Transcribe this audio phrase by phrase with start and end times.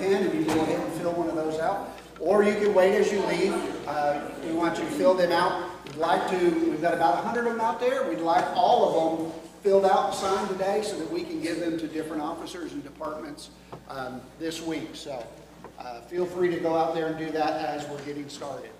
[0.00, 1.96] pen and you can go ahead and fill one of those out.
[2.18, 3.54] Or you can wait as you leave.
[3.86, 5.70] Uh, we want you to fill them out.
[5.86, 8.08] We'd like to, we've got about 100 of them out there.
[8.08, 9.32] We'd like all of them
[9.62, 12.82] filled out and signed today so that we can give them to different officers and
[12.82, 13.50] departments
[13.88, 14.90] um, this week.
[14.94, 15.24] So
[15.78, 18.70] uh, feel free to go out there and do that as we're getting started.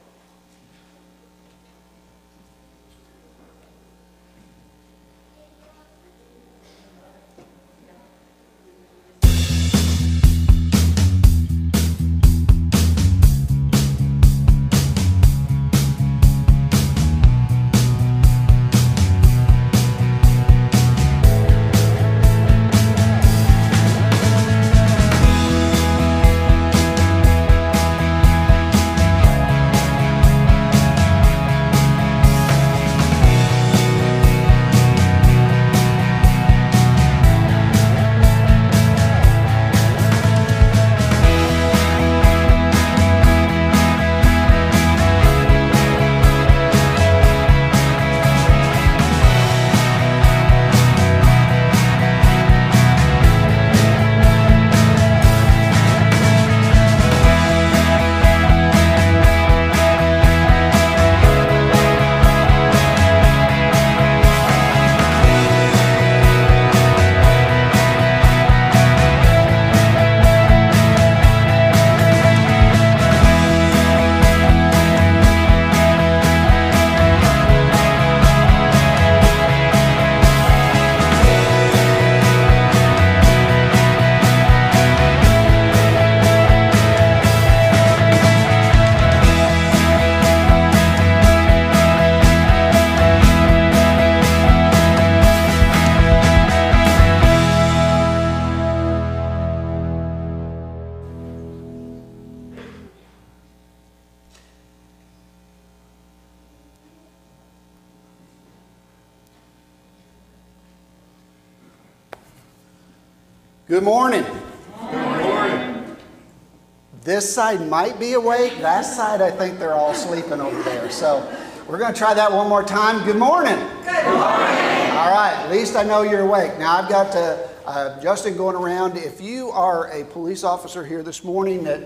[117.21, 118.63] This side might be awake.
[118.63, 120.89] That side, I think they're all sleeping over there.
[120.89, 121.31] So
[121.69, 123.05] we're going to try that one more time.
[123.05, 123.59] Good morning.
[123.85, 124.17] Good morning.
[124.17, 125.35] All right.
[125.37, 126.59] At least I know you're awake.
[126.59, 128.97] Now I've got to, uh, Justin going around.
[128.97, 131.83] If you are a police officer here this morning that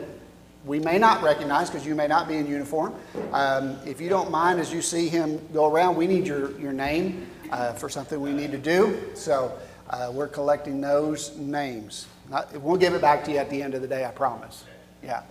[0.64, 2.94] we may not recognize because you may not be in uniform,
[3.32, 6.72] um, if you don't mind as you see him go around, we need your, your
[6.72, 9.02] name uh, for something we need to do.
[9.14, 9.58] So
[9.90, 12.06] uh, we're collecting those names.
[12.30, 14.62] Not, we'll give it back to you at the end of the day, I promise.
[15.04, 15.22] Yeah.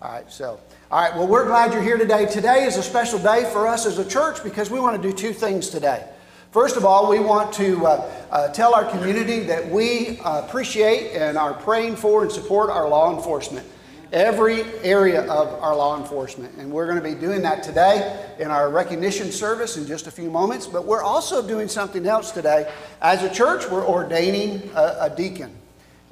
[0.00, 0.58] All right, so,
[0.90, 2.24] all right, well, we're glad you're here today.
[2.24, 5.14] Today is a special day for us as a church because we want to do
[5.14, 6.08] two things today.
[6.50, 11.36] First of all, we want to uh, uh, tell our community that we appreciate and
[11.36, 13.66] are praying for and support our law enforcement
[14.10, 16.56] every area of our law enforcement.
[16.56, 20.10] And we're going to be doing that today in our recognition service in just a
[20.10, 20.66] few moments.
[20.66, 22.72] But we're also doing something else today.
[23.02, 25.57] As a church, we're ordaining a, a deacon.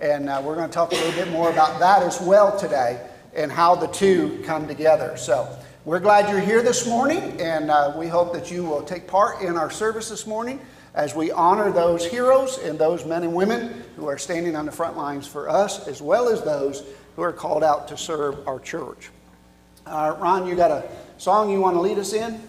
[0.01, 3.01] And uh, we're going to talk a little bit more about that as well today
[3.35, 5.17] and how the two come together.
[5.17, 5.49] So
[5.87, 9.41] we're glad you're here this morning, and uh, we hope that you will take part
[9.41, 10.61] in our service this morning
[10.95, 14.73] as we honor those heroes and those men and women who are standing on the
[14.73, 16.83] front lines for us, as well as those
[17.15, 19.11] who are called out to serve our church.
[19.87, 20.85] Uh, Ron, you got a
[21.19, 22.41] song you want to lead us in?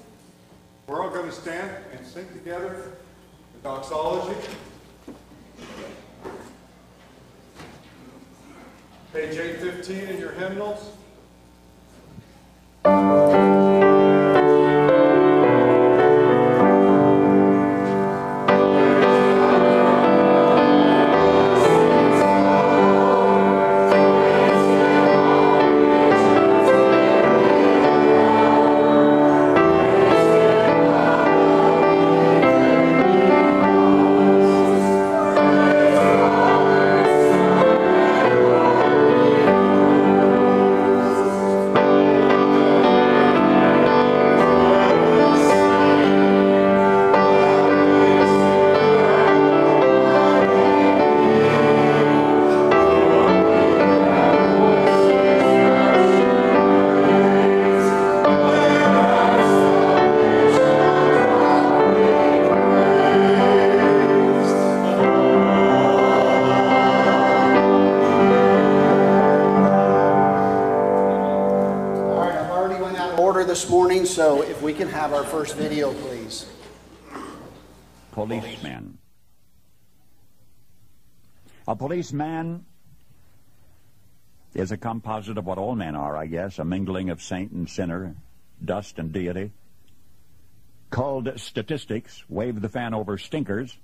[0.87, 2.93] We're all going to stand and sing together
[3.53, 4.35] the doxology.
[9.17, 10.91] Page 815 in your hymnals.
[74.77, 76.45] Can have our first video, please.
[78.11, 78.99] Policeman.
[81.67, 82.63] A policeman
[84.53, 87.67] is a composite of what all men are, I guess, a mingling of saint and
[87.67, 88.15] sinner,
[88.63, 89.51] dust and deity.
[90.91, 93.79] Called statistics, wave the fan over stinkers,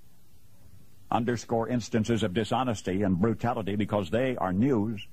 [1.09, 5.05] underscore instances of dishonesty and brutality because they are news.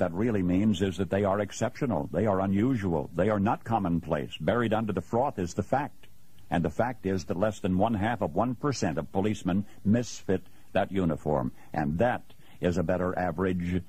[0.00, 4.34] That really means is that they are exceptional, they are unusual, they are not commonplace.
[4.40, 6.06] Buried under the froth is the fact.
[6.50, 10.42] And the fact is that less than one half of 1% of policemen misfit
[10.72, 11.52] that uniform.
[11.74, 12.22] And that
[12.62, 13.82] is a better average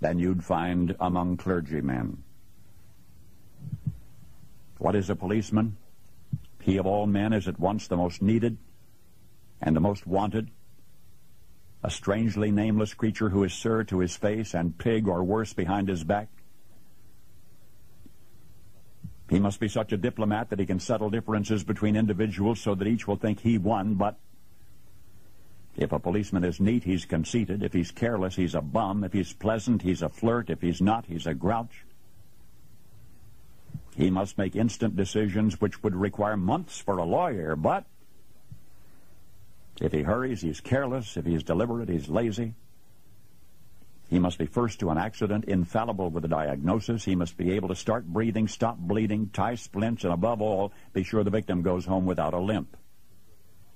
[0.00, 2.22] than you'd find among clergymen.
[4.78, 5.76] What is a policeman?
[6.60, 8.58] He of all men is at once the most needed
[9.60, 10.52] and the most wanted.
[11.82, 15.88] A strangely nameless creature who is sir to his face and pig or worse behind
[15.88, 16.28] his back.
[19.28, 22.86] He must be such a diplomat that he can settle differences between individuals so that
[22.86, 24.18] each will think he won, but
[25.74, 27.62] if a policeman is neat, he's conceited.
[27.62, 29.04] If he's careless, he's a bum.
[29.04, 30.50] If he's pleasant, he's a flirt.
[30.50, 31.84] If he's not, he's a grouch.
[33.96, 37.84] He must make instant decisions which would require months for a lawyer, but
[39.82, 41.16] if he hurries, he's careless.
[41.16, 42.54] If he's deliberate, he's lazy.
[44.08, 47.04] He must be first to an accident, infallible with a diagnosis.
[47.04, 51.02] He must be able to start breathing, stop bleeding, tie splints, and above all, be
[51.02, 52.76] sure the victim goes home without a limp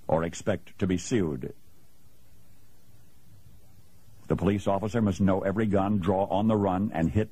[0.06, 1.53] or expect to be sued.
[4.29, 7.31] The police officer must know every gun, draw on the run, and hit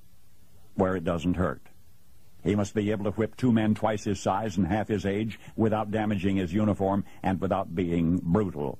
[0.75, 1.62] where it doesn't hurt.
[2.44, 5.41] He must be able to whip two men twice his size and half his age
[5.56, 8.79] without damaging his uniform and without being brutal.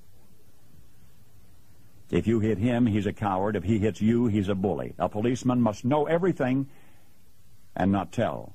[2.11, 3.57] If you hit him, he's a coward.
[3.57, 4.95] If he hits you, he's a bully.
[4.99, 6.69] A policeman must know everything
[7.75, 8.55] and not tell.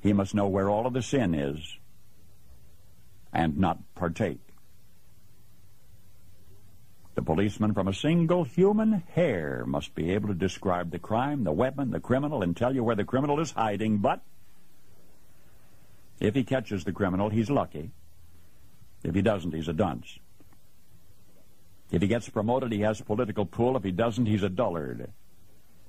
[0.00, 1.78] He must know where all of the sin is
[3.30, 4.45] and not partake.
[7.16, 11.52] The policeman from a single human hair must be able to describe the crime, the
[11.52, 14.20] weapon, the criminal, and tell you where the criminal is hiding, but
[16.20, 17.90] if he catches the criminal, he's lucky.
[19.02, 20.18] If he doesn't, he's a dunce.
[21.90, 23.76] If he gets promoted, he has political pull.
[23.78, 25.10] If he doesn't, he's a dullard.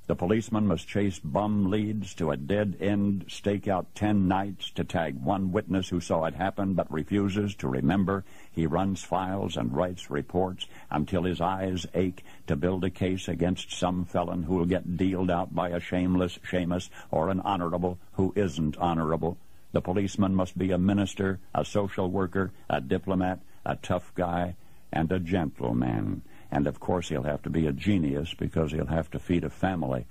[0.08, 4.86] The policeman must chase bum leads to a dead end, stake out ten nights to
[4.86, 8.24] tag one witness who saw it happen but refuses to remember.
[8.50, 13.78] He runs files and writes reports until his eyes ache to build a case against
[13.78, 18.32] some felon who will get dealed out by a shameless Shamus or an honorable who
[18.34, 19.38] isn't honorable.
[19.74, 24.56] The policeman must be a minister, a social worker, a diplomat, a tough guy,
[24.94, 26.22] and a gentleman.
[26.52, 29.50] And of course, he'll have to be a genius because he'll have to feed a
[29.50, 30.06] family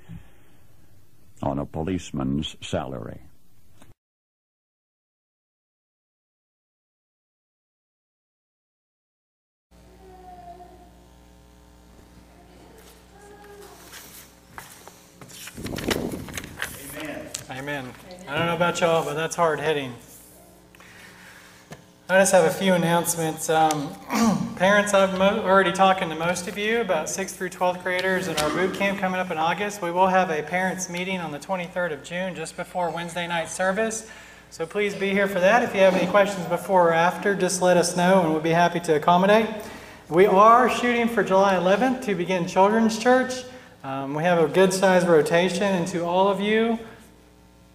[1.43, 3.21] on a policeman's salary.
[17.49, 17.93] Amen.
[18.29, 19.95] I don't know about y'all, but that's hard hitting.
[22.09, 23.51] I just have a few announcements.
[23.51, 23.93] Um,
[24.57, 28.49] parents, I'm already talking to most of you about 6th through 12th graders in our
[28.49, 29.83] boot camp coming up in August.
[29.83, 33.51] We will have a parents' meeting on the 23rd of June, just before Wednesday night
[33.51, 34.11] service.
[34.49, 35.63] So please be here for that.
[35.63, 38.49] If you have any questions before or after, just let us know and we'll be
[38.49, 39.47] happy to accommodate.
[40.09, 43.45] We are shooting for July 11th to begin Children's Church.
[43.85, 46.79] Um, we have a good sized rotation, and to all of you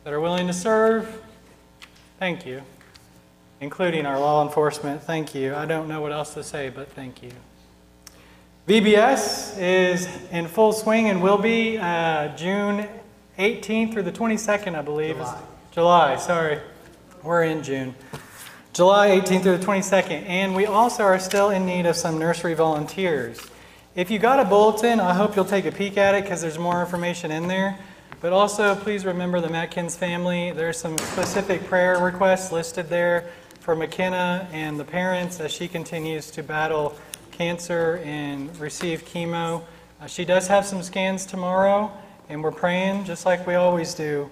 [0.03, 1.21] that are willing to serve,
[2.17, 2.63] thank you
[3.61, 5.03] including our law enforcement.
[5.03, 5.55] Thank you.
[5.55, 7.31] I don't know what else to say, but thank you.
[8.67, 12.87] VBS is in full swing and will be uh, June
[13.37, 15.15] 18th through the 22nd, I believe.
[15.15, 15.41] July.
[15.71, 16.59] July, sorry.
[17.23, 17.93] We're in June.
[18.73, 20.25] July 18th through the 22nd.
[20.27, 23.39] And we also are still in need of some nursery volunteers.
[23.93, 26.57] If you got a bulletin, I hope you'll take a peek at it because there's
[26.57, 27.77] more information in there.
[28.21, 30.51] But also, please remember the Matkins family.
[30.51, 33.29] There's some specific prayer requests listed there
[33.61, 36.95] for McKenna and the parents as she continues to battle
[37.31, 39.63] cancer and receive chemo.
[40.01, 41.91] Uh, she does have some scans tomorrow,
[42.27, 44.29] and we're praying, just like we always do,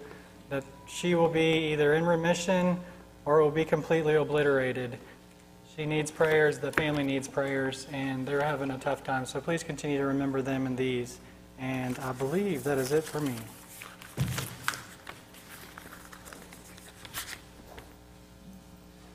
[0.50, 2.80] that she will be either in remission
[3.26, 4.98] or will be completely obliterated.
[5.76, 9.28] She needs prayers, the family needs prayers, and they're having a tough time.
[9.28, 11.20] So please continue to remember them in these.
[11.60, 13.36] And I believe that is it for me.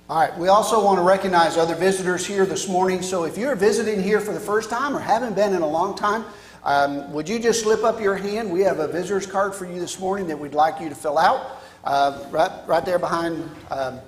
[0.07, 3.01] All right, we also want to recognize other visitors here this morning.
[3.01, 5.97] So if you're visiting here for the first time or haven't been in a long
[5.97, 6.27] time,
[6.63, 8.53] um, would you just slip up your hand?
[8.53, 11.17] We have a visitor's card for you this morning that we'd like you to fill
[11.17, 11.59] out.
[11.85, 13.99] Uh, right, right there behind um,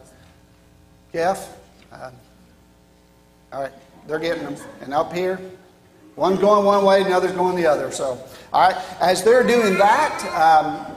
[1.14, 1.56] Jeff.
[1.90, 2.10] Uh,
[3.54, 3.72] all right,
[4.06, 4.56] they're getting them.
[4.82, 5.40] And up here,
[6.14, 7.90] one's going one way, and the other's going the other.
[7.90, 8.22] So,
[8.52, 8.76] all right.
[9.00, 10.95] As they're doing that, um,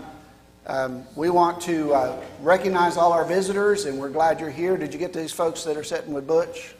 [0.70, 4.78] um, we want to uh, recognize all our visitors, and we're glad you're here.
[4.78, 6.76] Did you get these folks that are sitting with Butch?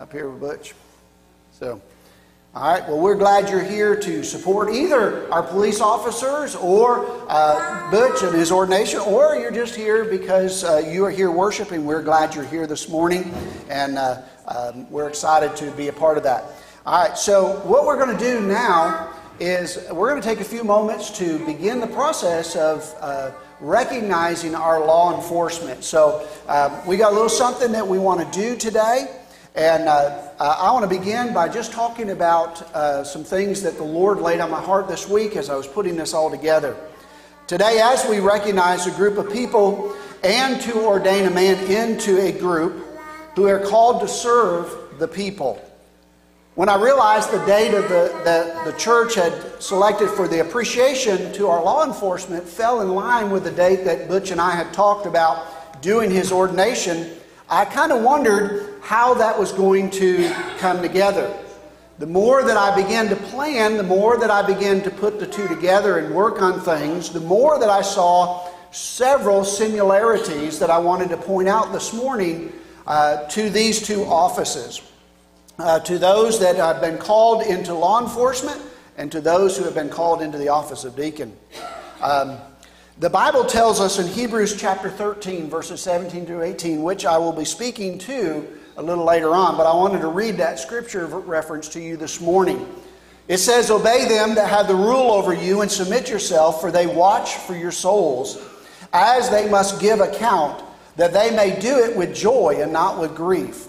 [0.00, 0.74] Up here with Butch?
[1.52, 1.82] So,
[2.54, 2.88] all right.
[2.88, 8.34] Well, we're glad you're here to support either our police officers or uh, Butch and
[8.34, 11.84] his ordination, or you're just here because uh, you are here worshiping.
[11.84, 13.30] We're glad you're here this morning,
[13.68, 16.44] and uh, um, we're excited to be a part of that.
[16.86, 17.18] All right.
[17.18, 21.10] So, what we're going to do now is we're going to take a few moments
[21.18, 23.30] to begin the process of uh,
[23.60, 25.82] recognizing our law enforcement.
[25.82, 29.08] So, uh, we got a little something that we want to do today.
[29.54, 33.82] And uh, I want to begin by just talking about uh, some things that the
[33.82, 36.76] Lord laid on my heart this week as I was putting this all together.
[37.48, 42.30] Today, as we recognize a group of people and to ordain a man into a
[42.30, 42.86] group
[43.34, 45.60] who are called to serve the people.
[46.60, 51.32] When I realized the date of the, that the church had selected for the appreciation
[51.32, 54.70] to our law enforcement fell in line with the date that Butch and I had
[54.74, 57.16] talked about doing his ordination,
[57.48, 61.34] I kind of wondered how that was going to come together.
[61.98, 65.26] The more that I began to plan, the more that I began to put the
[65.26, 70.78] two together and work on things, the more that I saw several similarities that I
[70.78, 72.52] wanted to point out this morning
[72.86, 74.82] uh, to these two offices.
[75.62, 78.58] Uh, to those that have been called into law enforcement
[78.96, 81.36] and to those who have been called into the office of deacon.
[82.00, 82.38] Um,
[82.98, 87.34] the Bible tells us in Hebrews chapter 13, verses 17 through 18, which I will
[87.34, 88.48] be speaking to
[88.78, 92.22] a little later on, but I wanted to read that scripture reference to you this
[92.22, 92.66] morning.
[93.28, 96.86] It says, Obey them that have the rule over you and submit yourself, for they
[96.86, 98.42] watch for your souls,
[98.94, 100.64] as they must give account,
[100.96, 103.66] that they may do it with joy and not with grief.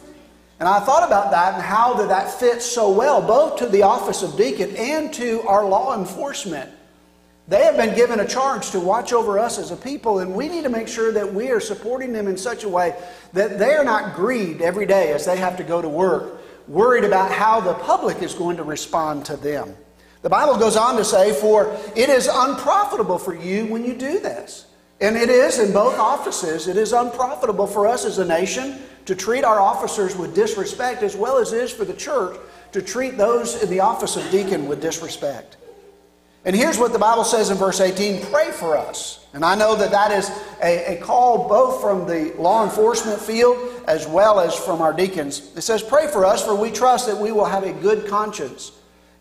[0.61, 3.81] And I thought about that and how that, that fits so well, both to the
[3.81, 6.69] office of deacon and to our law enforcement.
[7.47, 10.47] They have been given a charge to watch over us as a people, and we
[10.47, 12.95] need to make sure that we are supporting them in such a way
[13.33, 17.05] that they are not grieved every day as they have to go to work, worried
[17.05, 19.75] about how the public is going to respond to them.
[20.21, 24.19] The Bible goes on to say, For it is unprofitable for you when you do
[24.19, 24.67] this.
[24.99, 29.15] And it is in both offices, it is unprofitable for us as a nation to
[29.15, 32.37] treat our officers with disrespect, as well as it is for the church
[32.71, 35.57] to treat those in the office of deacon with disrespect.
[36.43, 39.25] And here's what the Bible says in verse 18 pray for us.
[39.33, 40.29] And I know that that is
[40.63, 45.55] a, a, call both from the law enforcement field as well as from our deacons.
[45.55, 48.71] It says, Pray for us, for we trust that we will have a good conscience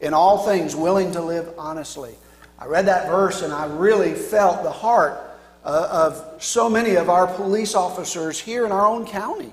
[0.01, 2.15] in all things, willing to live honestly.
[2.59, 5.21] I read that verse and I really felt the heart
[5.63, 9.53] uh, of so many of our police officers here in our own county.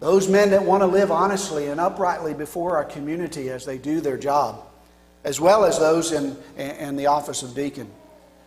[0.00, 4.00] Those men that want to live honestly and uprightly before our community as they do
[4.00, 4.62] their job
[5.26, 7.90] as well as those in, in the office of deacon.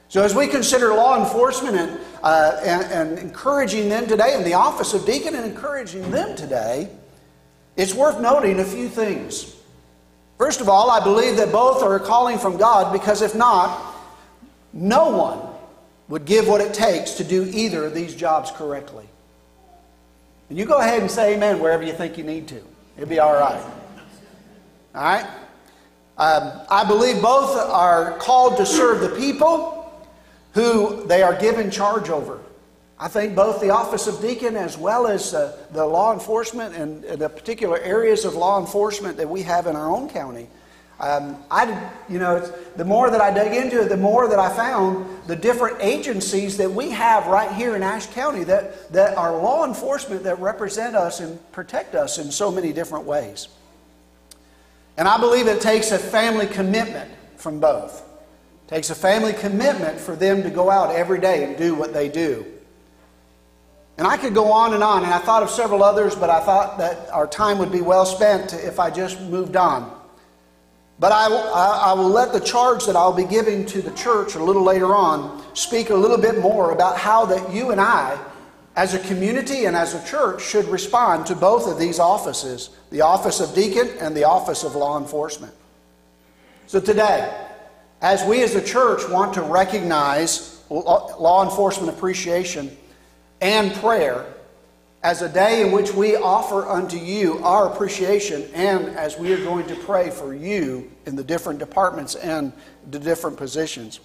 [0.07, 4.53] So, as we consider law enforcement and, uh, and, and, encouraging them today, in the
[4.53, 6.89] office of deacon and encouraging them today,
[7.75, 9.55] it's worth noting a few things.
[10.39, 13.93] First of all, I believe that both are a calling from God because if not,
[14.71, 15.39] no one
[16.07, 19.07] would give what it takes to do either of these jobs correctly.
[20.49, 22.61] And you go ahead and say amen wherever you think you need to.
[22.97, 23.61] It'll be all right.
[24.95, 25.25] All right?
[26.17, 29.79] Um, I believe both are called to serve the people
[30.53, 32.41] who they are given charge over.
[32.99, 37.03] I think both the office of deacon as well as uh, the law enforcement and
[37.03, 40.49] the particular areas of law enforcement that we have in our own county.
[40.99, 42.39] Um, I, you know,
[42.75, 46.57] the more that I dug into it, the more that I found the different agencies
[46.57, 50.97] that we have right here in Ashe County that, that are law enforcement that represent
[50.97, 53.47] us and protect us in so many different ways.
[54.97, 58.01] And I believe it takes a family commitment from both.
[58.67, 61.93] It takes a family commitment for them to go out every day and do what
[61.93, 62.45] they do.
[63.97, 66.41] And I could go on and on, and I thought of several others, but I
[66.41, 69.98] thought that our time would be well spent if I just moved on.
[70.99, 74.35] But I, I, I, will let the charge that I'll be giving to the church
[74.35, 78.19] a little later on speak a little bit more about how that you and I
[78.75, 83.01] as a community and as a church, should respond to both of these offices the
[83.01, 85.53] office of deacon and the office of law enforcement.
[86.67, 87.29] So, today,
[88.01, 92.75] as we as a church want to recognize law enforcement appreciation
[93.41, 94.33] and prayer
[95.01, 99.43] as a day in which we offer unto you our appreciation and as we are
[99.43, 102.51] going to pray for you in the different departments and
[102.91, 104.01] the different positions.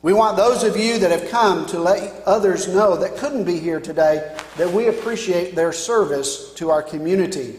[0.00, 3.58] We want those of you that have come to let others know that couldn't be
[3.58, 7.56] here today that we appreciate their service to our community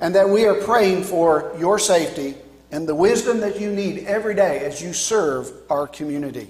[0.00, 2.34] and that we are praying for your safety
[2.70, 6.48] and the wisdom that you need every day as you serve our community.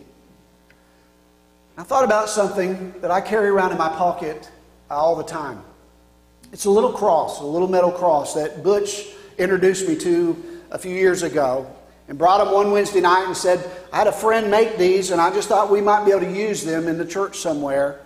[1.76, 4.50] I thought about something that I carry around in my pocket
[4.90, 5.62] all the time.
[6.52, 10.94] It's a little cross, a little metal cross that Butch introduced me to a few
[10.94, 11.70] years ago
[12.08, 15.20] and brought them one Wednesday night and said, I had a friend make these and
[15.20, 18.00] I just thought we might be able to use them in the church somewhere.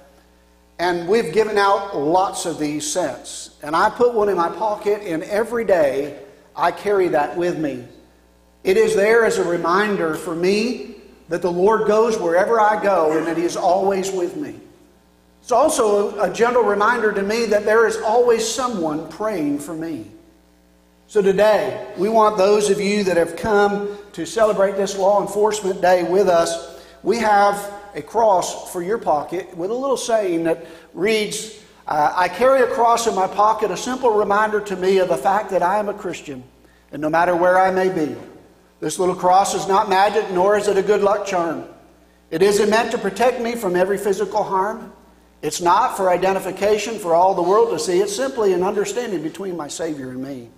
[0.79, 3.57] And we've given out lots of these since.
[3.63, 6.19] And I put one in my pocket, and every day
[6.57, 7.85] I carry that with me.
[8.65, 10.97] It is there as a reminder for me
[11.29, 14.59] that the Lord goes wherever I go and that He is always with me.
[15.43, 20.07] It's also a gentle reminder to me that there is always someone praying for me.
[21.09, 25.83] So today, we want those of you that have come to celebrate this Law Enforcement
[25.83, 30.65] Day with us, we have a cross for your pocket with a little saying that
[30.95, 31.59] reads,
[31.89, 35.17] uh, I carry a cross in my pocket, a simple reminder to me of the
[35.17, 36.45] fact that I am a Christian,
[36.93, 38.15] and no matter where I may be.
[38.79, 41.65] This little cross is not magic, nor is it a good luck charm.
[42.31, 44.93] It isn't meant to protect me from every physical harm.
[45.43, 47.99] It's not for identification for all the world to see.
[47.99, 50.49] It's simply an understanding between my Savior and me.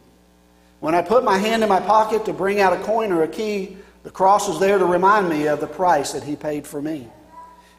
[0.80, 3.28] When I put my hand in my pocket to bring out a coin or a
[3.28, 6.82] key, the cross is there to remind me of the price that He paid for
[6.82, 7.08] me.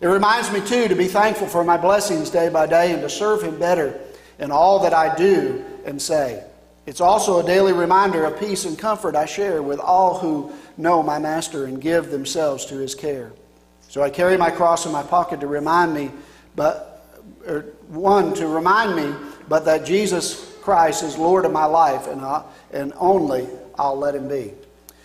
[0.01, 3.09] It reminds me, too, to be thankful for my blessings day by day and to
[3.09, 3.99] serve Him better
[4.39, 6.43] in all that I do and say.
[6.87, 11.03] It's also a daily reminder of peace and comfort I share with all who know
[11.03, 13.31] my Master and give themselves to His care.
[13.89, 16.11] So I carry my cross in my pocket to remind me,
[16.55, 16.94] but
[17.87, 19.15] one, to remind me,
[19.47, 23.47] but that Jesus Christ is Lord of my life, and, I, and only
[23.77, 24.53] I'll let Him be.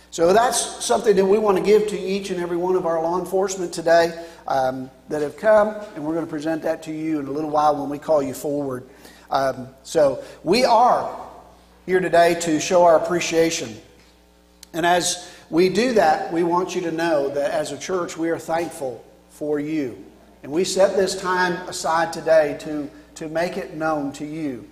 [0.09, 3.01] So that's something that we want to give to each and every one of our
[3.01, 7.19] law enforcement today um, that have come, and we're going to present that to you
[7.19, 8.83] in a little while when we call you forward.
[9.29, 11.17] Um, so we are
[11.85, 13.77] here today to show our appreciation.
[14.73, 18.29] And as we do that, we want you to know that as a church, we
[18.29, 20.03] are thankful for you.
[20.43, 24.67] And we set this time aside today to, to make it known to you.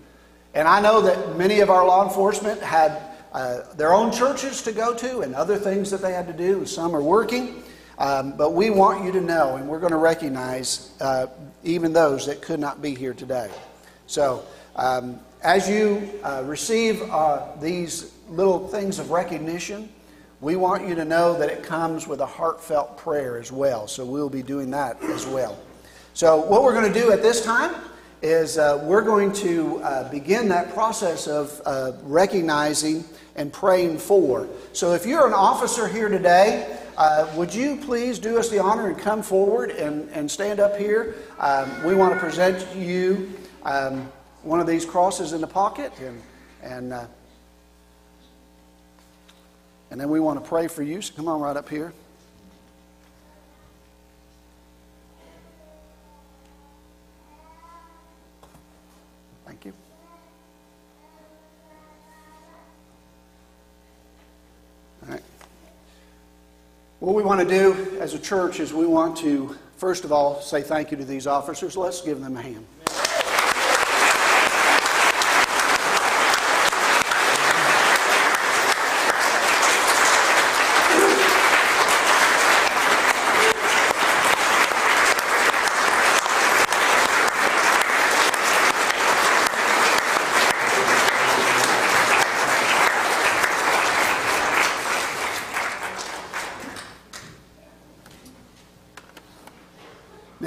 [0.54, 3.00] And I know that many of our law enforcement had
[3.34, 6.66] uh, their own churches to go to and other things that they had to do,
[6.66, 7.64] some are working.
[8.00, 11.28] Um, but we want you to know, and we're going to recognize uh,
[11.64, 13.52] even those that could not be here today.
[14.08, 14.46] So,
[14.78, 19.90] um, as you uh, receive uh, these little things of recognition,
[20.42, 23.88] we want you to know that it comes with a heartfelt prayer as well.
[23.88, 25.58] So, we'll be doing that as well.
[26.14, 27.76] So, what we're going to do at this time
[28.22, 33.04] is uh, we're going to uh, begin that process of uh, recognizing
[33.36, 34.48] and praying for.
[34.74, 38.90] So if you're an officer here today, uh, would you please do us the honor
[38.90, 41.16] and come forward and, and stand up here?
[41.40, 44.12] Um, we want to present you um,
[44.44, 46.22] one of these crosses in the pocket, and,
[46.62, 47.06] and, uh,
[49.92, 51.02] and then we want to pray for you.
[51.02, 51.94] So come on right up here.
[59.46, 59.74] Thank you.
[65.04, 65.24] All right.
[67.00, 70.42] What we want to do as a church is we want to, first of all,
[70.42, 71.76] say thank you to these officers.
[71.76, 72.66] Let's give them a hand.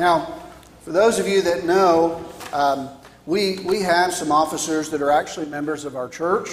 [0.02, 0.34] Now,
[0.80, 2.88] for those of you that know, um,
[3.24, 6.48] we, we have some officers that are actually members of our church.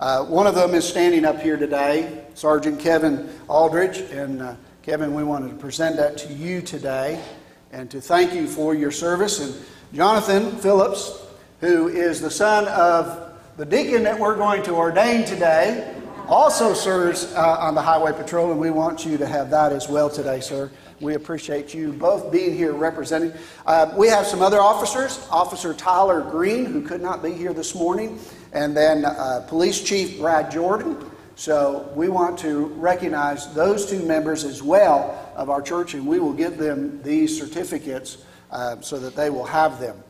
[0.00, 3.98] Uh, one of them is standing up here today, Sergeant Kevin Aldridge.
[4.10, 7.22] And uh, Kevin, we wanted to present that to you today
[7.70, 9.38] and to thank you for your service.
[9.38, 9.54] And
[9.94, 11.24] Jonathan Phillips,
[11.60, 15.94] who is the son of the deacon that we're going to ordain today,
[16.26, 19.88] also serves uh, on the Highway Patrol, and we want you to have that as
[19.88, 20.68] well today, sir.
[21.02, 23.32] We appreciate you both being here representing.
[23.66, 27.74] Uh, we have some other officers Officer Tyler Green, who could not be here this
[27.74, 28.20] morning,
[28.52, 30.96] and then uh, Police Chief Brad Jordan.
[31.34, 36.20] So we want to recognize those two members as well of our church, and we
[36.20, 38.18] will give them these certificates
[38.52, 40.00] uh, so that they will have them.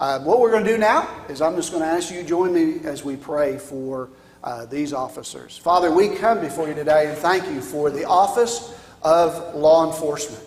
[0.00, 2.28] Uh, what we're going to do now is I'm just going to ask you to
[2.28, 4.08] join me as we pray for
[4.42, 5.56] uh, these officers.
[5.56, 10.42] Father, we come before you today and thank you for the office of law enforcement.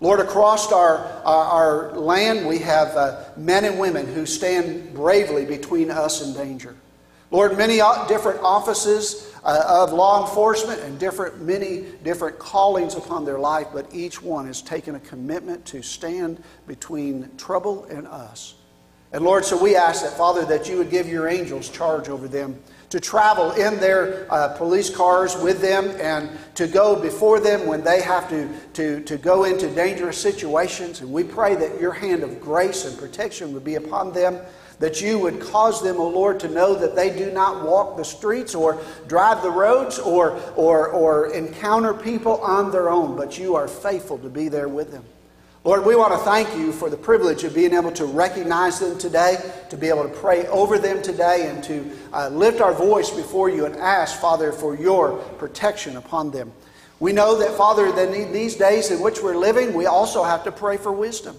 [0.00, 5.44] Lord, across our, our, our land, we have uh, men and women who stand bravely
[5.44, 6.76] between us and danger.
[7.30, 13.38] Lord, many different offices uh, of law enforcement and different, many different callings upon their
[13.38, 18.54] life, but each one has taken a commitment to stand between trouble and us.
[19.12, 22.28] And Lord, so we ask that, Father, that you would give your angels charge over
[22.28, 22.58] them
[22.90, 27.84] to travel in their uh, police cars with them and to go before them when
[27.84, 31.00] they have to, to, to go into dangerous situations.
[31.00, 34.38] And we pray that your hand of grace and protection would be upon them,
[34.78, 37.96] that you would cause them, O oh Lord, to know that they do not walk
[37.96, 43.38] the streets or drive the roads or, or, or encounter people on their own, but
[43.38, 45.04] you are faithful to be there with them.
[45.64, 48.96] Lord, we want to thank you for the privilege of being able to recognize them
[48.96, 49.36] today,
[49.70, 53.50] to be able to pray over them today, and to uh, lift our voice before
[53.50, 56.52] you and ask, Father, for your protection upon them.
[57.00, 60.44] We know that, Father, that in these days in which we're living, we also have
[60.44, 61.36] to pray for wisdom.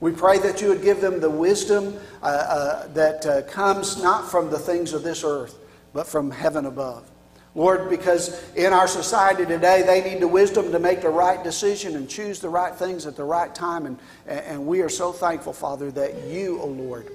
[0.00, 4.30] We pray that you would give them the wisdom uh, uh, that uh, comes not
[4.30, 5.58] from the things of this earth,
[5.94, 7.10] but from heaven above.
[7.56, 11.96] Lord, because in our society today, they need the wisdom to make the right decision
[11.96, 13.86] and choose the right things at the right time.
[13.86, 17.10] And, and we are so thankful, Father, that you, O oh Lord,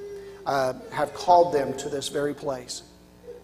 [0.47, 2.81] uh, have called them to this very place.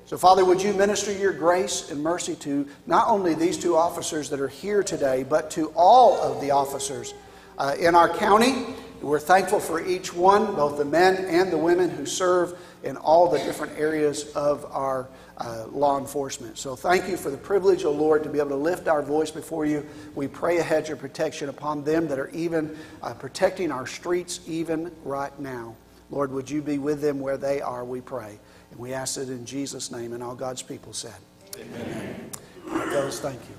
[0.08, 4.32] So, Father, would you minister your grace and mercy to not only these two officers
[4.32, 7.14] that are here today, but to all of the officers
[7.58, 8.66] uh, in our county.
[9.02, 13.30] We're thankful for each one, both the men and the women who serve in all
[13.30, 16.58] the different areas of our uh, law enforcement.
[16.58, 19.02] So thank you for the privilege, O oh Lord, to be able to lift our
[19.02, 19.86] voice before you.
[20.16, 24.42] We pray a hedge of protection upon them that are even uh, protecting our streets
[24.48, 25.76] even right now.
[26.10, 28.40] Lord, would you be with them where they are, we pray.
[28.72, 31.16] And we ask it in Jesus' name, and all God's people said.
[31.56, 32.32] Amen.
[32.68, 32.90] Amen.
[32.90, 33.56] Those, thank you.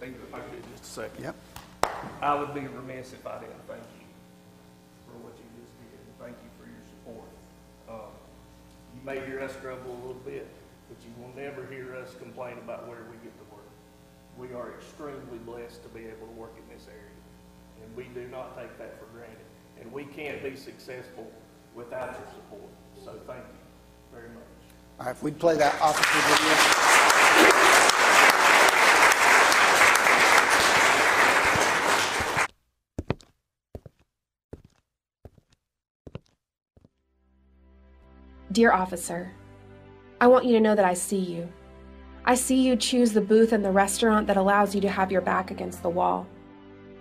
[0.00, 0.20] Thank you.
[0.28, 1.24] If I could just a second.
[1.24, 1.36] Yep.
[2.22, 3.93] I would be remiss if I didn't thank you
[8.94, 10.48] you may hear us struggle a little bit,
[10.88, 13.68] but you will never hear us complain about where we get to work.
[14.38, 17.00] We are extremely blessed to be able to work in this area,
[17.82, 19.38] and we do not take that for granted.
[19.80, 21.30] And we can't be successful
[21.74, 22.70] without your support.
[23.04, 24.42] So thank you very much.
[25.00, 26.04] All right, if we'd play that officer
[27.42, 27.93] video.
[38.54, 39.32] Dear officer,
[40.20, 41.52] I want you to know that I see you.
[42.24, 45.22] I see you choose the booth in the restaurant that allows you to have your
[45.22, 46.24] back against the wall.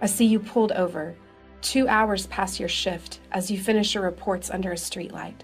[0.02, 1.16] I see you pulled over,
[1.62, 5.42] two hours past your shift, as you finish your reports under a streetlight.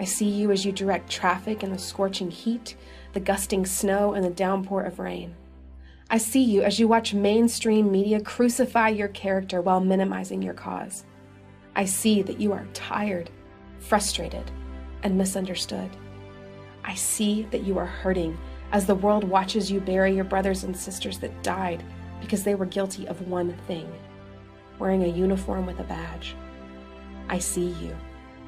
[0.00, 2.74] I see you as you direct traffic in the scorching heat,
[3.12, 5.36] the gusting snow, and the downpour of rain.
[6.10, 11.04] I see you as you watch mainstream media crucify your character while minimizing your cause.
[11.76, 13.30] I see that you are tired,
[13.78, 14.50] frustrated,
[15.02, 15.90] and misunderstood.
[16.84, 18.38] I see that you are hurting
[18.72, 21.84] as the world watches you bury your brothers and sisters that died
[22.20, 23.90] because they were guilty of one thing
[24.78, 26.34] wearing a uniform with a badge.
[27.28, 27.94] I see you.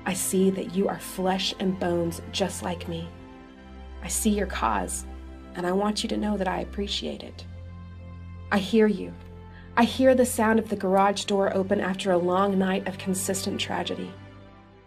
[0.06, 3.08] I see that you are flesh and bones just like me.
[4.02, 5.04] I see your cause,
[5.54, 7.44] and I want you to know that I appreciate it.
[8.50, 9.12] I hear you.
[9.76, 13.60] I hear the sound of the garage door open after a long night of consistent
[13.60, 14.10] tragedy.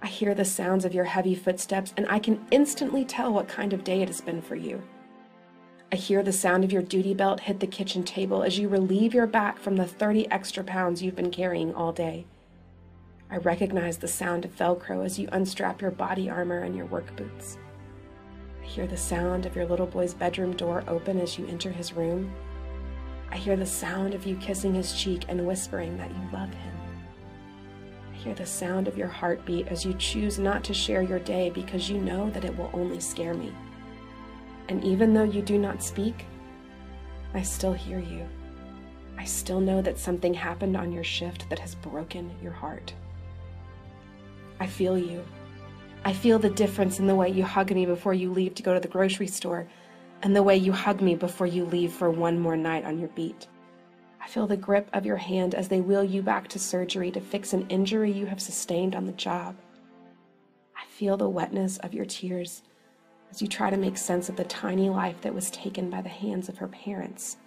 [0.06, 3.74] I hear the sounds of your heavy footsteps, and I can instantly tell what kind
[3.74, 4.84] of day it has been for you.
[5.91, 9.15] I hear the sound of your duty belt hit the kitchen table as you relieve
[9.15, 12.28] your back from the 30 extra pounds you've been carrying all day.
[13.32, 17.15] I recognize the sound of Velcro as you unstrap your body armor and your work
[17.15, 17.58] boots.
[18.62, 21.94] I hear the sound of your little boy's bedroom door open as you enter his
[21.94, 22.32] room.
[23.32, 26.75] I hear the sound of you kissing his cheek and whispering that you love him
[28.26, 31.92] hear the sound of your heartbeat as you choose not to share your day because
[31.92, 33.54] you know that it will only scare me.
[34.68, 36.26] And even though you do not speak,
[37.36, 38.28] I still hear you.
[39.16, 42.96] I still know that something happened on your shift that has broken your heart.
[44.60, 45.24] I feel you.
[46.04, 48.74] I feel the difference in the way you hug me before you leave to go
[48.74, 49.68] to the grocery store
[50.24, 53.10] and the way you hug me before you leave for one more night on your
[53.10, 53.48] beat.
[54.26, 57.22] I feel the grip of your hand as they wheel you back to surgery to
[57.22, 59.56] fix an injury you have sustained on the job.
[60.76, 62.64] I feel the wetness of your tears
[63.30, 66.10] as you try to make sense of the tiny life that was taken by the
[66.10, 67.38] hands of her parents.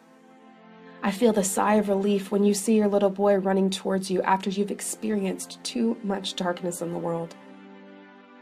[1.02, 4.22] I feel the sigh of relief when you see your little boy running towards you
[4.22, 7.34] after you've experienced too much darkness in the world.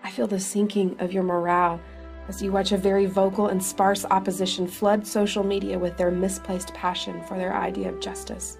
[0.05, 1.81] I feel the sinking of your morale
[2.29, 6.75] as you watch a very vocal and sparse opposition flood social media with their misplaced
[6.75, 8.59] passion for their idea of justice.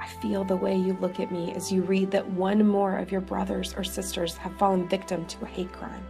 [0.00, 3.12] I feel the way you look at me as you read that one more of
[3.12, 6.04] your brothers or sisters have fallen victim to a hate crime.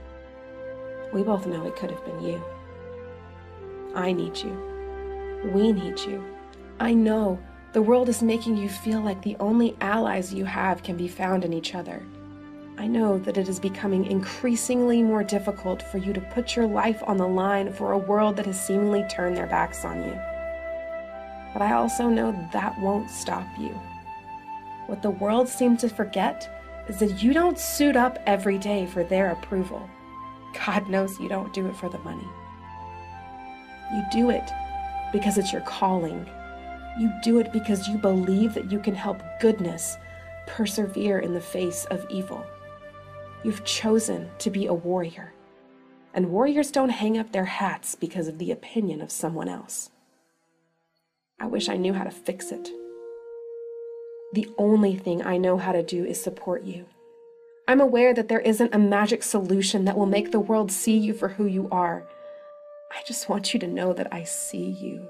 [1.12, 2.42] We both know it could have been you.
[3.94, 5.50] I need you.
[5.52, 6.24] We need you.
[6.80, 7.38] I know
[7.72, 11.44] the world is making you feel like the only allies you have can be found
[11.44, 12.02] in each other.
[12.82, 17.00] I know that it is becoming increasingly more difficult for you to put your life
[17.06, 20.20] on the line for a world that has seemingly turned their backs on you.
[21.52, 23.68] But I also know that won't stop you.
[24.88, 29.04] What the world seems to forget is that you don't suit up every day for
[29.04, 29.88] their approval.
[30.66, 32.28] God knows you don't do it for the money.
[33.94, 34.50] You do it
[35.12, 36.28] because it's your calling.
[36.98, 39.96] You do it because you believe that you can help goodness
[40.48, 42.44] persevere in the face of evil.
[43.44, 45.32] You've chosen to be a warrior.
[46.14, 49.90] And warriors don't hang up their hats because of the opinion of someone else.
[51.40, 52.68] I wish I knew how to fix it.
[54.32, 56.86] The only thing I know how to do is support you.
[57.66, 61.14] I'm aware that there isn't a magic solution that will make the world see you
[61.14, 62.06] for who you are.
[62.92, 65.08] I just want you to know that I see you.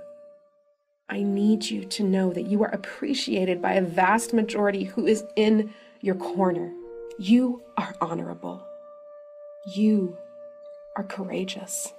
[1.09, 5.25] I need you to know that you are appreciated by a vast majority who is
[5.37, 6.73] in your corner.
[7.19, 8.65] You are honorable.
[9.75, 10.17] You
[10.97, 11.93] are courageous.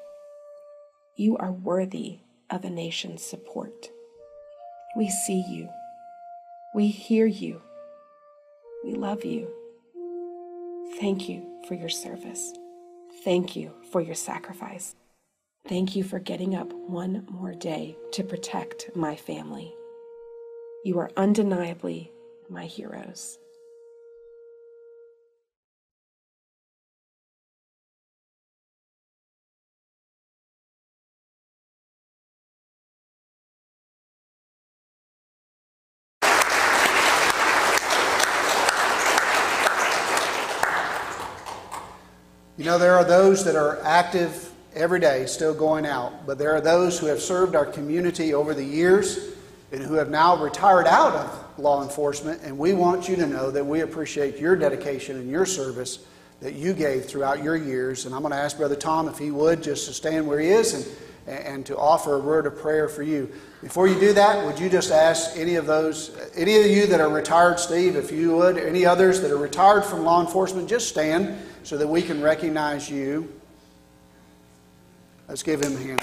[1.18, 2.20] You are worthy
[2.50, 3.90] of a nation's support.
[4.96, 5.68] We see you.
[6.74, 7.62] We hear you.
[8.86, 9.50] We love you.
[11.02, 12.54] Thank you for your service.
[13.26, 14.96] Thank you for your sacrifice.
[15.68, 19.74] Thank you for getting up one more day to protect my family.
[20.86, 22.12] You are undeniably
[22.50, 23.38] my heroes.
[42.64, 46.56] You know, there are those that are active every day, still going out, but there
[46.56, 49.34] are those who have served our community over the years
[49.74, 53.52] and who have now retired out of law enforcement, and we want you to know
[53.52, 56.06] that we appreciate your dedication and your service
[56.40, 58.06] that you gave throughout your years.
[58.06, 60.48] And I'm going to ask Brother Tom if he would just to stand where he
[60.48, 60.74] is
[61.28, 63.30] and, and to offer a word of prayer for you.
[63.62, 67.02] Before you do that, would you just ask any of those, any of you that
[67.02, 70.88] are retired, Steve, if you would, any others that are retired from law enforcement, just
[70.88, 73.34] stand so that we can recognize you.
[75.28, 76.00] Let's give him a hand.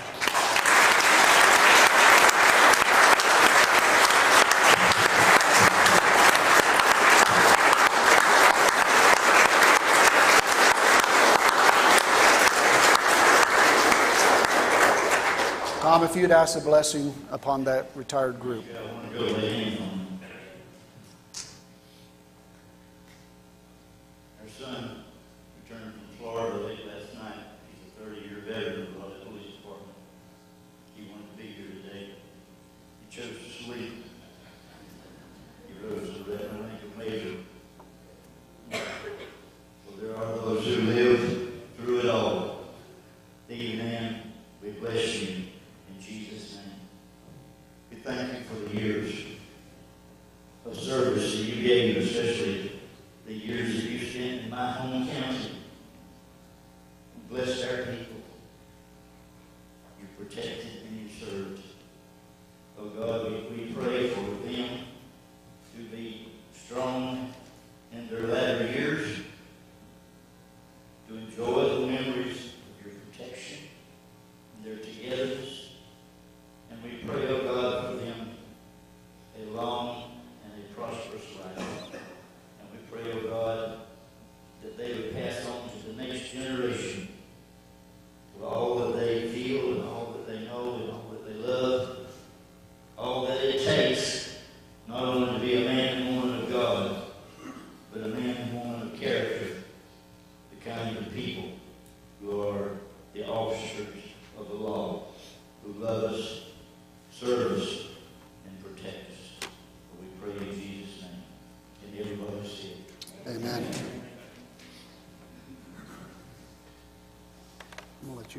[15.82, 18.64] Tom, if you'd ask a blessing upon that retired group.
[24.40, 24.99] Our son
[26.30, 27.42] Florida late last night.
[27.66, 28.99] He's a 30-year veteran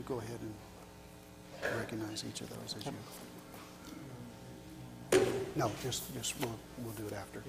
[0.01, 2.91] you go ahead and recognize each of those as you.
[5.55, 7.43] No, just, just, we'll, we'll do it after.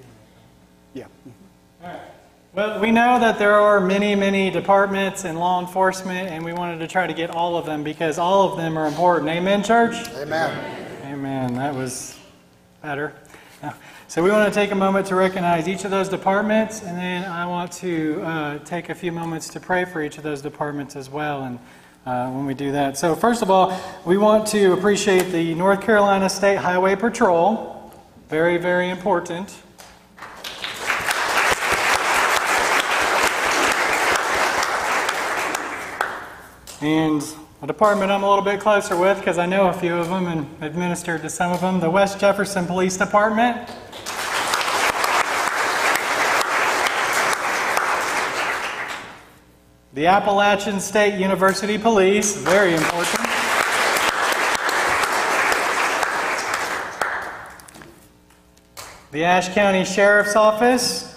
[0.92, 1.06] Yeah.
[1.82, 2.00] All right.
[2.54, 6.80] Well, we know that there are many, many departments in law enforcement, and we wanted
[6.80, 9.30] to try to get all of them because all of them are important.
[9.30, 9.94] Amen, church?
[10.16, 11.06] Amen.
[11.06, 11.54] Amen.
[11.54, 12.18] That was
[12.82, 13.14] better.
[14.08, 17.24] So we want to take a moment to recognize each of those departments, and then
[17.24, 20.96] I want to uh, take a few moments to pray for each of those departments
[20.96, 21.44] as well.
[21.44, 21.58] And
[22.04, 22.96] uh, when we do that.
[22.96, 27.92] So, first of all, we want to appreciate the North Carolina State Highway Patrol.
[28.28, 29.54] Very, very important.
[36.80, 37.22] And
[37.62, 40.26] a department I'm a little bit closer with because I know a few of them
[40.26, 43.70] and administered to some of them the West Jefferson Police Department.
[49.94, 53.28] The Appalachian State University Police, very important.
[59.11, 61.14] The Ashe County Sheriff's Office.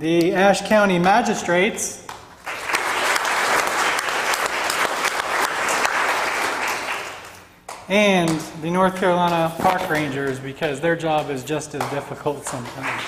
[0.00, 2.03] The Ashe County Magistrates.
[7.88, 8.30] And
[8.62, 13.02] the North Carolina Park Rangers because their job is just as difficult sometimes.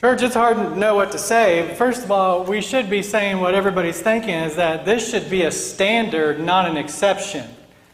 [0.00, 1.74] Church, it's hard to know what to say.
[1.76, 5.42] First of all, we should be saying what everybody's thinking is that this should be
[5.42, 7.48] a standard, not an exception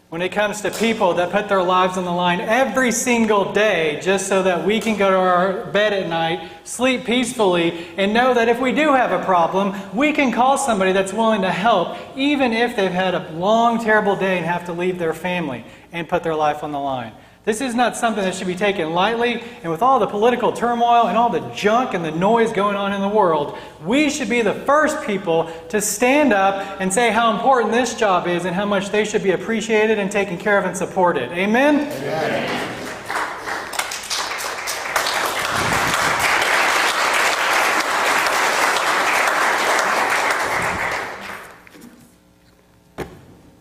[0.09, 3.99] when it comes to people that put their lives on the line every single day
[4.01, 8.33] just so that we can go to our bed at night, sleep peacefully, and know
[8.33, 11.99] that if we do have a problem, we can call somebody that's willing to help,
[12.17, 16.09] even if they've had a long, terrible day and have to leave their family and
[16.09, 17.13] put their life on the line.
[17.47, 21.07] This is not something that should be taken lightly, and with all the political turmoil
[21.07, 24.43] and all the junk and the noise going on in the world, we should be
[24.43, 28.67] the first people to stand up and say how important this job is and how
[28.67, 31.31] much they should be appreciated and taken care of and supported.
[31.31, 31.89] Amen?
[32.03, 32.86] Amen.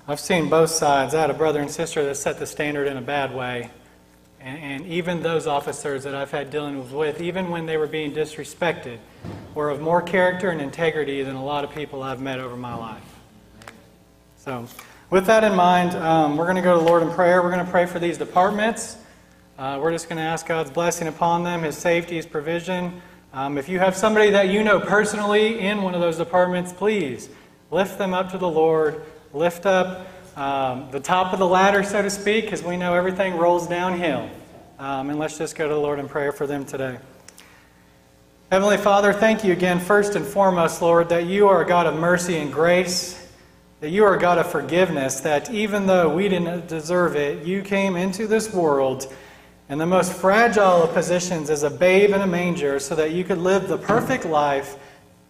[0.07, 1.15] I've seen both sides.
[1.15, 3.71] I had a brother and sister that set the standard in a bad way.
[4.39, 8.13] And, and, even those officers that I've had dealings with, even when they were being
[8.13, 8.99] disrespected,
[9.55, 12.75] were of more character and integrity than a lot of people I've met over my
[12.75, 13.01] life.
[14.37, 14.67] So,
[15.09, 17.41] with that in mind, um, we're going to go to the Lord in prayer.
[17.41, 18.97] We're going to pray for these departments.
[19.57, 23.01] Uh, we're just going to ask God's blessing upon them, His safety, His provision.
[23.33, 27.27] Um, if you have somebody that you know personally in one of those departments, please
[27.71, 29.03] lift them up to the Lord
[29.35, 33.37] lift up um, the top of the ladder, so to speak, because we know everything
[33.37, 34.29] rolls downhill.
[34.79, 36.97] Um, and let's just go to the Lord in prayer for them today.
[38.49, 41.99] Heavenly Father, thank you again, first and foremost, Lord, that you are a God of
[41.99, 43.29] mercy and grace,
[43.81, 47.61] that you are a God of forgiveness, that even though we didn't deserve it, you
[47.61, 49.13] came into this world
[49.67, 53.25] in the most fragile of positions as a babe in a manger so that you
[53.25, 54.77] could live the perfect life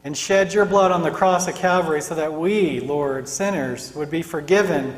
[0.05, 4.11] and shed your blood on the cross of Calvary so that we, Lord, sinners, would
[4.11, 4.95] be forgiven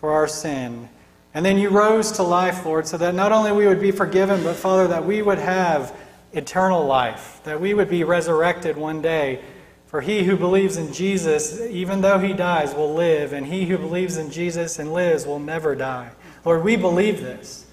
[0.00, 0.88] for our sin.
[1.34, 4.42] And then you rose to life, Lord, so that not only we would be forgiven,
[4.42, 5.94] but Father, that we would have
[6.32, 9.42] eternal life, that we would be resurrected one day.
[9.86, 13.76] For he who believes in Jesus, even though he dies, will live, and he who
[13.76, 16.10] believes in Jesus and lives will never die.
[16.46, 17.66] Lord, we believe this.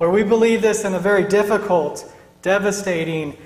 [0.00, 3.36] Lord, we believe this in a very difficult, devastating,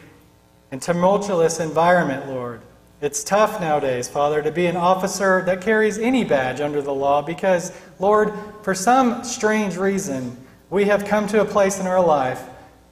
[0.75, 2.61] and tumultuous environment, Lord.
[3.01, 7.23] It's tough nowadays, Father, to be an officer that carries any badge under the law
[7.23, 8.33] because, Lord,
[8.63, 10.37] for some strange reason,
[10.71, 12.43] we have come to a place in our life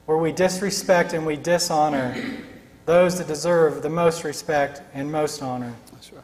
[0.05, 2.15] where we disrespect and we dishonor
[2.85, 5.73] those that deserve the most respect and most honor.
[5.91, 6.23] That's right.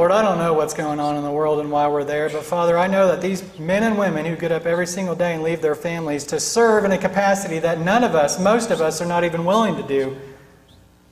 [0.00, 2.42] Lord, I don't know what's going on in the world and why we're there, but
[2.42, 5.42] Father, I know that these men and women who get up every single day and
[5.42, 9.02] leave their families to serve in a capacity that none of us, most of us,
[9.02, 10.16] are not even willing to do,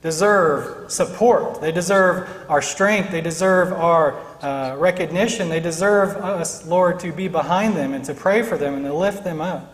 [0.01, 1.61] deserve support.
[1.61, 3.11] They deserve our strength.
[3.11, 5.49] They deserve our uh, recognition.
[5.49, 8.93] They deserve us, Lord, to be behind them and to pray for them and to
[8.95, 9.71] lift them up.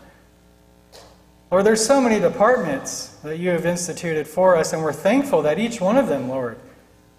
[1.50, 5.58] Lord, there's so many departments that you have instituted for us, and we're thankful that
[5.58, 6.58] each one of them, Lord,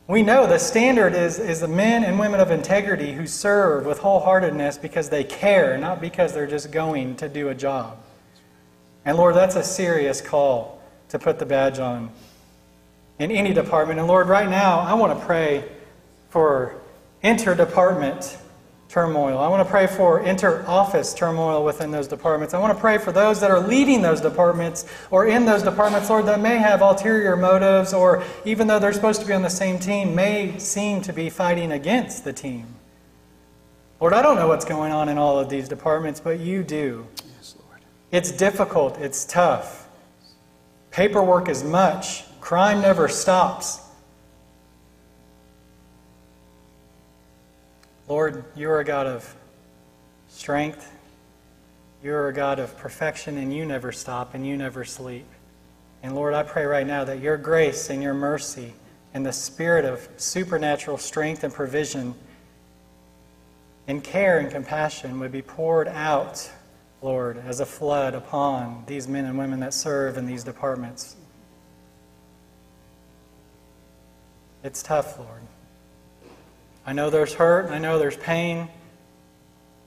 [0.08, 4.00] we know the standard is, is the men and women of integrity who serve with
[4.00, 7.98] wholeheartedness because they care, not because they're just going to do a job.
[9.04, 12.10] And Lord, that's a serious call to put the badge on
[13.20, 14.00] in any department.
[14.00, 15.66] And Lord, right now, I want to pray
[16.30, 16.76] for
[17.24, 18.38] interdepartment
[18.90, 19.38] turmoil.
[19.40, 22.54] I want to pray for inter office turmoil within those departments.
[22.54, 26.10] I want to pray for those that are leading those departments or in those departments,
[26.10, 29.50] Lord, that may have ulterior motives or even though they're supposed to be on the
[29.50, 32.76] same team, may seem to be fighting against the team.
[34.00, 37.08] Lord, I don't know what's going on in all of these departments, but you do.
[37.36, 37.82] Yes, Lord.
[38.12, 39.88] It's difficult, it's tough.
[40.92, 43.87] Paperwork is much, crime never stops.
[48.08, 49.36] Lord, you are a God of
[50.30, 50.94] strength.
[52.02, 55.26] You're a God of perfection, and you never stop, and you never sleep.
[56.04, 58.74] And Lord, I pray right now that your grace and your mercy
[59.14, 62.14] and the spirit of supernatural strength and provision
[63.88, 66.50] and care and compassion would be poured out,
[67.02, 71.16] Lord, as a flood upon these men and women that serve in these departments.
[74.64, 75.42] It's tough, Lord.
[76.88, 78.70] I know there's hurt, I know there's pain,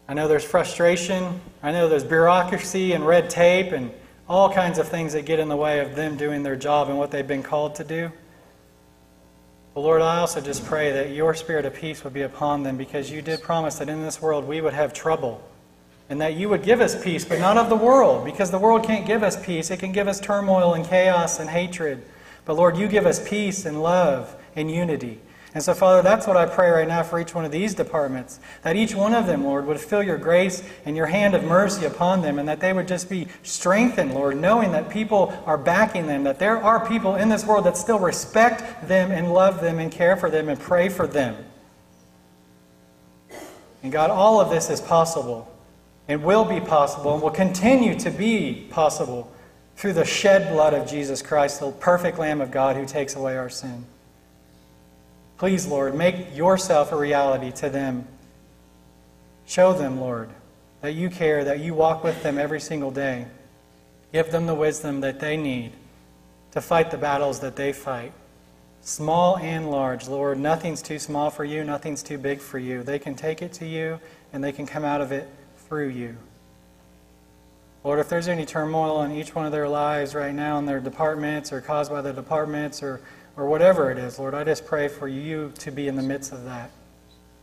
[0.06, 3.90] I know there's frustration, I know there's bureaucracy and red tape and
[4.28, 6.98] all kinds of things that get in the way of them doing their job and
[6.98, 8.12] what they've been called to do.
[9.72, 12.76] But Lord, I also just pray that your spirit of peace would be upon them
[12.76, 15.42] because you did promise that in this world we would have trouble
[16.10, 18.84] and that you would give us peace, but not of the world because the world
[18.84, 19.70] can't give us peace.
[19.70, 22.04] It can give us turmoil and chaos and hatred.
[22.44, 25.20] But Lord, you give us peace and love and unity.
[25.52, 28.38] And so, Father, that's what I pray right now for each one of these departments.
[28.62, 31.86] That each one of them, Lord, would feel your grace and your hand of mercy
[31.86, 36.06] upon them, and that they would just be strengthened, Lord, knowing that people are backing
[36.06, 39.80] them, that there are people in this world that still respect them and love them
[39.80, 41.36] and care for them and pray for them.
[43.82, 45.52] And God, all of this is possible
[46.06, 49.32] and will be possible and will continue to be possible
[49.74, 53.36] through the shed blood of Jesus Christ, the perfect Lamb of God who takes away
[53.36, 53.84] our sin.
[55.40, 58.06] Please, Lord, make yourself a reality to them.
[59.46, 60.28] Show them, Lord,
[60.82, 63.26] that you care, that you walk with them every single day.
[64.12, 65.72] Give them the wisdom that they need
[66.50, 68.12] to fight the battles that they fight.
[68.82, 72.82] Small and large, Lord, nothing's too small for you, nothing's too big for you.
[72.82, 73.98] They can take it to you,
[74.34, 75.26] and they can come out of it
[75.56, 76.18] through you.
[77.82, 80.80] Lord, if there's any turmoil in each one of their lives right now in their
[80.80, 83.00] departments or caused by the departments or
[83.40, 86.30] or whatever it is, Lord, I just pray for you to be in the midst
[86.30, 86.70] of that.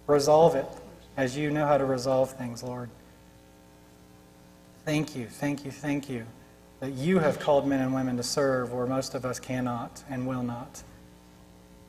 [0.05, 0.67] Resolve it
[1.17, 2.89] as you know how to resolve things, Lord.
[4.85, 6.25] Thank you, thank you, thank you
[6.81, 10.27] that you have called men and women to serve where most of us cannot and
[10.27, 10.83] will not.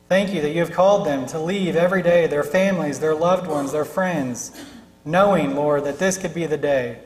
[0.07, 3.45] Thank you that you have called them to leave every day their families, their loved
[3.45, 4.59] ones, their friends,
[5.05, 6.97] knowing, Lord, that this could be the day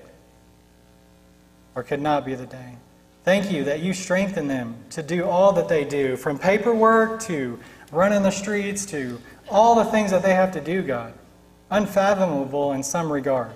[1.76, 2.76] or could not be the day.
[3.24, 7.57] Thank you that you strengthen them to do all that they do, from paperwork to
[7.91, 9.19] running the streets to
[9.49, 11.13] all the things that they have to do, God.
[11.71, 13.53] Unfathomable in some regard.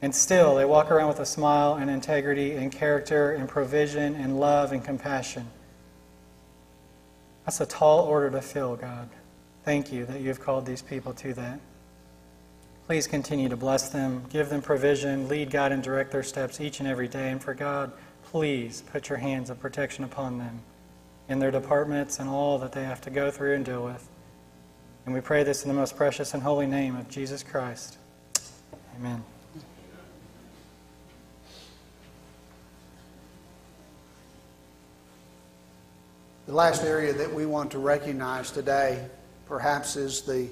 [0.00, 4.38] And still, they walk around with a smile and integrity and character and provision and
[4.38, 5.48] love and compassion.
[7.44, 9.08] That's a tall order to fill, God.
[9.64, 11.58] Thank you that you have called these people to that.
[12.86, 16.78] Please continue to bless them, give them provision, lead, God, and direct their steps each
[16.78, 17.30] and every day.
[17.30, 17.92] And for God,
[18.30, 20.60] please put your hands of protection upon them
[21.30, 24.06] in their departments and all that they have to go through and deal with.
[25.06, 27.96] And we pray this in the most precious and holy name of Jesus Christ.
[28.98, 29.24] Amen.
[36.46, 39.06] The last area that we want to recognize today
[39.46, 40.48] perhaps is the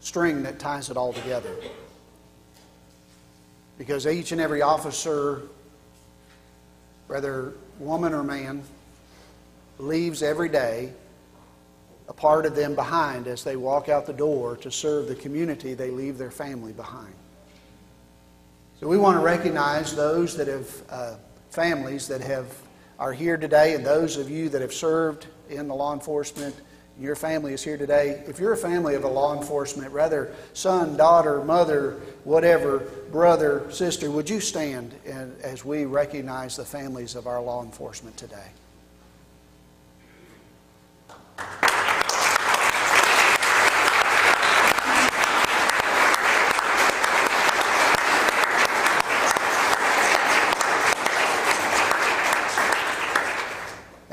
[0.00, 1.54] string that ties it all together.
[3.78, 5.42] Because each and every officer
[7.12, 8.62] whether woman or man,
[9.78, 10.90] leaves every day
[12.08, 15.74] a part of them behind as they walk out the door to serve the community
[15.74, 17.12] they leave their family behind.
[18.80, 21.14] So we want to recognize those that have uh,
[21.50, 22.46] families that have
[22.98, 26.56] are here today and those of you that have served in the law enforcement
[27.00, 28.22] your family is here today.
[28.26, 32.80] If you're a family of a law enforcement, rather son, daughter, mother, whatever,
[33.10, 34.94] brother, sister, would you stand
[35.42, 38.48] as we recognize the families of our law enforcement today?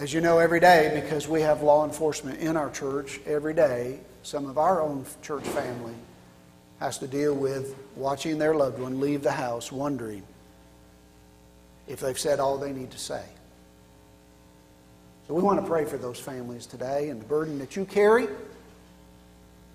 [0.09, 3.99] As you know, every day, because we have law enforcement in our church every day,
[4.23, 5.93] some of our own church family
[6.79, 10.23] has to deal with watching their loved one leave the house wondering
[11.87, 13.23] if they've said all they need to say.
[15.27, 18.27] So we want to pray for those families today and the burden that you carry.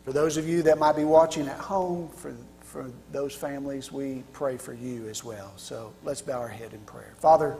[0.04, 4.24] For those of you that might be watching at home, for, for those families, we
[4.32, 5.52] pray for you as well.
[5.54, 7.14] So let's bow our head in prayer.
[7.20, 7.56] Father,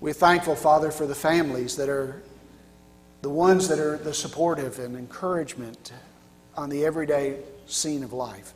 [0.00, 2.22] we're thankful, Father, for the families that are
[3.20, 5.92] the ones that are the supportive and encouragement
[6.56, 8.52] on the everyday scene of life.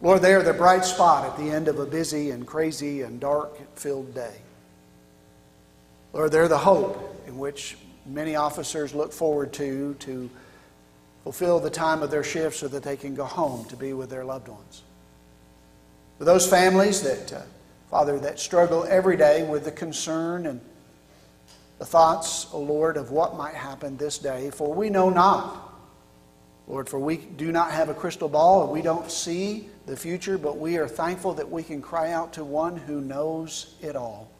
[0.00, 3.20] Lord, they are the bright spot at the end of a busy and crazy and
[3.20, 4.34] dark filled day.
[6.12, 10.28] Lord, they're the hope in which many officers look forward to to
[11.22, 14.10] fulfill the time of their shift so that they can go home to be with
[14.10, 14.82] their loved ones.
[16.18, 17.42] For those families that, uh,
[17.92, 20.62] Father, that struggle every day with the concern and
[21.78, 25.74] the thoughts, O Lord, of what might happen this day, for we know not.
[26.66, 30.38] Lord, for we do not have a crystal ball and we don't see the future,
[30.38, 34.30] but we are thankful that we can cry out to one who knows it all.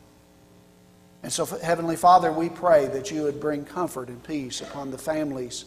[1.23, 4.97] And so, Heavenly Father, we pray that you would bring comfort and peace upon the
[4.97, 5.67] families.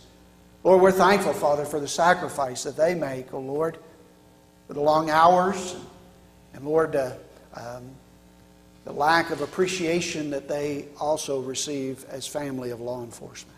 [0.64, 3.78] Lord, we're thankful, Father, for the sacrifice that they make, O Lord,
[4.66, 5.76] for the long hours,
[6.56, 7.12] and Lord, uh,
[7.56, 7.84] um,
[8.86, 13.58] the lack of appreciation that they also receive as family of law enforcement.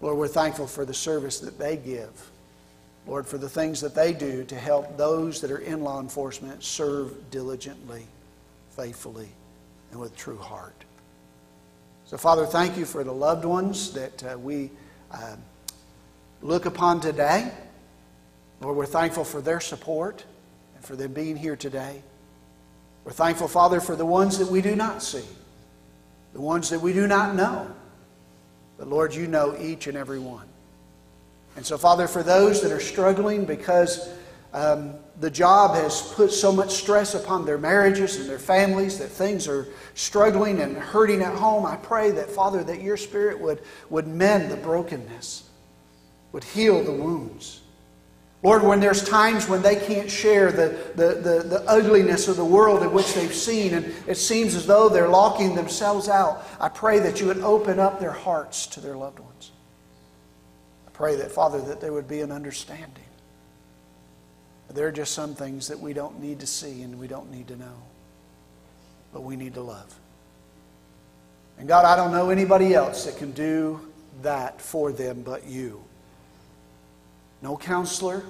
[0.00, 2.30] Lord, we're thankful for the service that they give.
[3.06, 6.62] Lord, for the things that they do to help those that are in law enforcement
[6.62, 8.06] serve diligently,
[8.70, 9.28] faithfully,
[9.90, 10.84] and with true heart.
[12.06, 14.70] So, Father, thank you for the loved ones that uh, we
[15.10, 15.36] uh,
[16.42, 17.50] look upon today.
[18.60, 20.24] Lord, we're thankful for their support
[20.74, 22.02] and for them being here today.
[23.04, 25.24] We're thankful, Father, for the ones that we do not see,
[26.32, 27.70] the ones that we do not know.
[28.78, 30.46] But Lord, you know each and every one.
[31.56, 34.08] And so, Father, for those that are struggling because
[34.52, 39.08] um, the job has put so much stress upon their marriages and their families that
[39.08, 43.60] things are struggling and hurting at home, I pray that, Father, that your Spirit would,
[43.90, 45.48] would mend the brokenness,
[46.32, 47.60] would heal the wounds.
[48.44, 52.44] Lord, when there's times when they can't share the, the, the, the, ugliness of the
[52.44, 56.68] world in which they've seen, and it seems as though they're locking themselves out, I
[56.68, 59.50] pray that you would open up their hearts to their loved ones.
[60.86, 62.90] I pray that, Father, that there would be an understanding.
[64.68, 67.48] There are just some things that we don't need to see and we don't need
[67.48, 67.82] to know,
[69.12, 69.98] but we need to love.
[71.58, 73.80] And God, I don't know anybody else that can do
[74.20, 75.82] that for them but you
[77.44, 78.22] no counselor,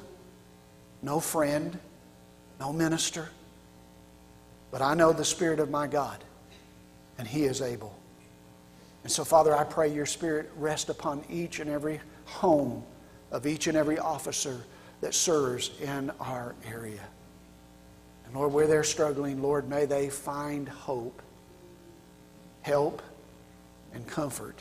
[1.00, 1.78] no friend,
[2.58, 3.28] no minister.
[4.72, 6.24] But I know the Spirit of my God,
[7.16, 7.96] and He is able.
[9.04, 12.82] And so, Father, I pray your Spirit rest upon each and every home
[13.30, 14.60] of each and every officer
[15.00, 17.06] that serves in our area.
[18.26, 21.22] And Lord, where they're struggling, Lord, may they find hope,
[22.62, 23.00] help,
[23.92, 24.60] and comfort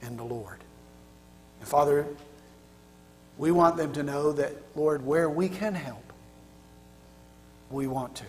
[0.00, 0.62] in the Lord.
[1.58, 2.06] And Father,
[3.36, 6.12] we want them to know that, Lord, where we can help,
[7.70, 8.24] we want to.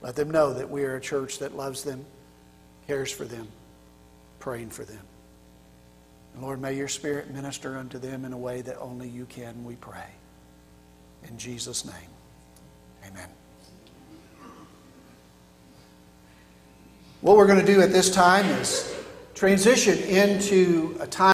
[0.00, 2.04] Let them know that we are a church that loves them,
[2.86, 3.48] cares for them,
[4.40, 5.02] praying for them.
[6.34, 9.64] And Lord, may your Spirit minister unto them in a way that only you can,
[9.64, 10.08] we pray.
[11.28, 11.94] In Jesus' name,
[13.06, 13.28] amen.
[17.20, 18.92] What we're going to do at this time is
[19.34, 21.30] transition into a time.